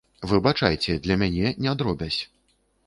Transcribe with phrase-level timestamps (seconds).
[0.29, 2.21] Выбачайце, для мяне не дробязь.